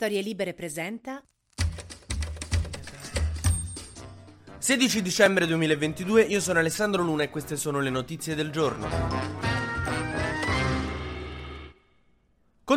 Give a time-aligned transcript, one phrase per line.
[0.00, 1.20] Storie Libere presenta
[4.58, 9.47] 16 dicembre 2022, io sono Alessandro Luna e queste sono le notizie del giorno.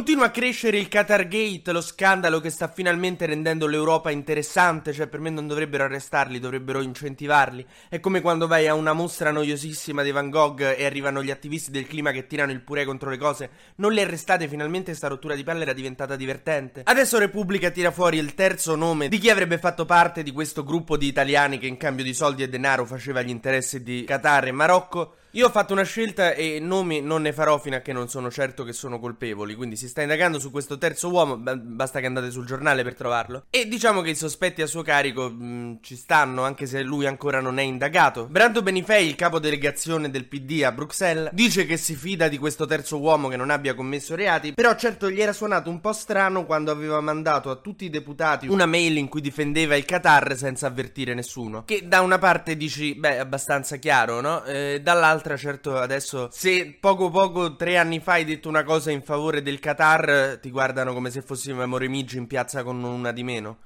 [0.00, 5.08] Continua a crescere il Qatar Gate, lo scandalo che sta finalmente rendendo l'Europa interessante, cioè
[5.08, 7.66] per me non dovrebbero arrestarli, dovrebbero incentivarli.
[7.86, 11.70] È come quando vai a una mostra noiosissima di Van Gogh e arrivano gli attivisti
[11.70, 13.50] del clima che tirano il purè contro le cose.
[13.76, 16.80] Non li arrestate, finalmente sta rottura di palle era diventata divertente.
[16.86, 20.96] Adesso Repubblica tira fuori il terzo nome di chi avrebbe fatto parte di questo gruppo
[20.96, 24.52] di italiani che in cambio di soldi e denaro faceva gli interessi di Qatar e
[24.52, 25.14] Marocco.
[25.34, 28.32] Io ho fatto una scelta e nomi non ne farò fino a che non sono
[28.32, 29.54] certo che sono colpevoli.
[29.54, 31.36] Quindi si sta indagando su questo terzo uomo.
[31.36, 33.44] Basta che andate sul giornale per trovarlo.
[33.48, 37.06] E diciamo che i sospetti a suo carico mh, mm, ci stanno, anche se lui
[37.06, 38.26] ancora non è indagato.
[38.26, 42.66] Brando Benifei, il capo delegazione del PD a Bruxelles, dice che si fida di questo
[42.66, 44.54] terzo uomo che non abbia commesso reati.
[44.54, 48.48] Però certo gli era suonato un po' strano quando aveva mandato a tutti i deputati
[48.48, 51.62] una mail in cui difendeva il Qatar senza avvertire nessuno.
[51.64, 54.42] Che da una parte dici, beh, abbastanza chiaro, no?
[54.42, 58.90] Eh, dall'altra dall'altra, certo, adesso se poco poco, tre anni fa hai detto una cosa
[58.90, 63.12] in favore del Qatar, ti guardano come se fossimo Amore Migi in piazza con una
[63.12, 63.58] di meno.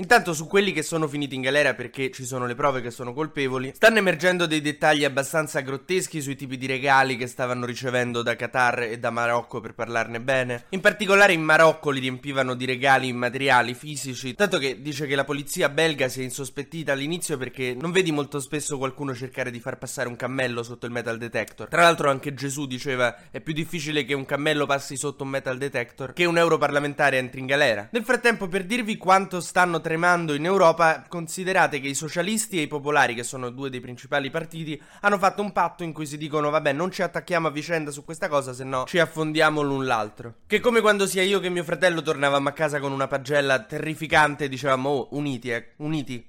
[0.00, 3.12] Intanto su quelli che sono finiti in galera perché ci sono le prove che sono
[3.12, 8.36] colpevoli, stanno emergendo dei dettagli abbastanza grotteschi sui tipi di regali che stavano ricevendo da
[8.36, 10.66] Qatar e da Marocco per parlarne bene.
[10.68, 15.24] In particolare in Marocco li riempivano di regali immateriali, fisici, tanto che dice che la
[15.24, 19.78] polizia belga si è insospettita all'inizio perché non vedi molto spesso qualcuno cercare di far
[19.78, 21.66] passare un cammello sotto il metal detector.
[21.66, 25.58] Tra l'altro anche Gesù diceva è più difficile che un cammello passi sotto un metal
[25.58, 27.88] detector che un europarlamentare entri in galera.
[27.90, 32.66] Nel frattempo per dirvi quanto stanno tremando in Europa, considerate che i socialisti e i
[32.66, 36.50] popolari, che sono due dei principali partiti, hanno fatto un patto in cui si dicono
[36.50, 40.34] vabbè non ci attacchiamo a vicenda su questa cosa, se no ci affondiamo l'un l'altro.
[40.46, 44.44] Che come quando sia io che mio fratello tornavamo a casa con una pagella terrificante
[44.44, 46.22] e dicevamo oh, uniti, eh, uniti.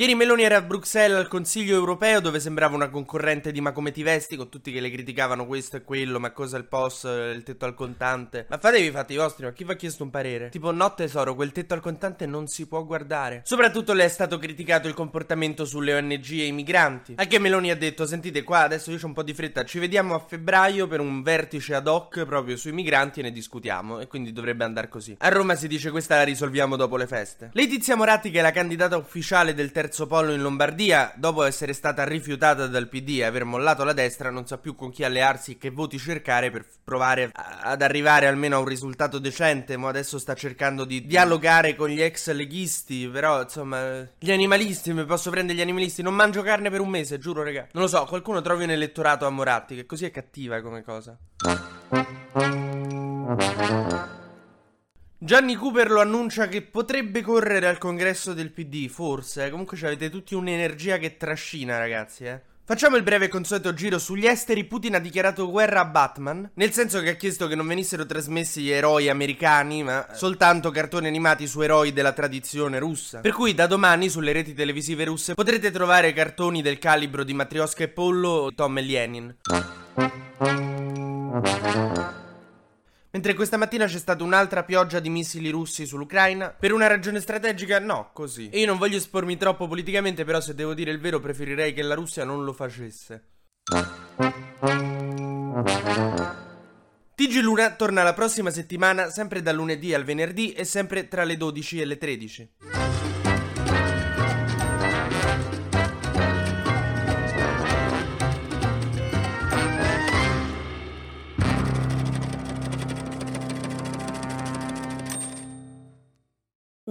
[0.00, 3.90] Ieri Meloni era a Bruxelles al Consiglio europeo dove sembrava una concorrente di Ma come
[3.90, 7.02] ti vesti con tutti che le criticavano questo e quello, ma cosa il POS,
[7.34, 8.46] il tetto al contante.
[8.48, 10.50] Ma fatevi i fatti vostri, ma chi vi ha chiesto un parere?
[10.50, 13.40] Tipo no tesoro, quel tetto al contante non si può guardare.
[13.44, 17.14] Soprattutto le è stato criticato il comportamento sulle ONG e i migranti.
[17.16, 20.14] Anche Meloni ha detto, sentite qua, adesso io ho un po' di fretta, ci vediamo
[20.14, 23.98] a febbraio per un vertice ad hoc proprio sui migranti e ne discutiamo.
[23.98, 25.16] E quindi dovrebbe andare così.
[25.18, 27.50] A Roma si dice questa la risolviamo dopo le feste.
[27.54, 31.72] Letizia Moratti che è la candidata ufficiale del terzo terzo polo in Lombardia, dopo essere
[31.72, 35.52] stata rifiutata dal PD e aver mollato la destra, non sa più con chi allearsi
[35.52, 39.78] e che voti cercare per provare a- ad arrivare almeno a un risultato decente.
[39.78, 43.08] Ma adesso sta cercando di dialogare con gli ex leghisti.
[43.08, 46.02] Però, insomma, gli animalisti, mi posso prendere gli animalisti.
[46.02, 47.66] Non mangio carne per un mese, giuro, raga.
[47.72, 51.16] Non lo so, qualcuno trovi un elettorato a Moratti, che così è cattiva come cosa.
[55.28, 59.50] Gianni Cooper lo annuncia che potrebbe correre al congresso del PD, forse.
[59.50, 62.40] Comunque avete tutti un'energia che trascina, ragazzi, eh.
[62.64, 64.64] Facciamo il breve e consueto giro sugli esteri.
[64.64, 68.62] Putin ha dichiarato guerra a Batman, nel senso che ha chiesto che non venissero trasmessi
[68.62, 73.20] gli eroi americani, ma soltanto cartoni animati su eroi della tradizione russa.
[73.20, 77.84] Per cui da domani sulle reti televisive russe potrete trovare cartoni del calibro di Matrioska
[77.84, 79.36] e Pollo Tom e Lenin.
[83.18, 86.50] Mentre questa mattina c'è stata un'altra pioggia di missili russi sull'Ucraina.
[86.50, 88.48] Per una ragione strategica, no, così.
[88.48, 91.82] E io non voglio espormi troppo politicamente, però se devo dire il vero preferirei che
[91.82, 93.24] la Russia non lo facesse.
[97.16, 101.36] TG Luna torna la prossima settimana, sempre dal lunedì al venerdì e sempre tra le
[101.36, 102.50] 12 e le 13.